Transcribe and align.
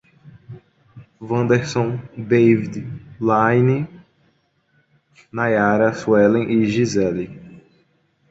Vanderson, 1.19 1.97
Devid, 2.17 2.87
Laine, 3.19 3.87
Naiara, 5.31 5.93
Suelen 5.93 6.49
e 6.63 6.65
Giseli 6.65 7.29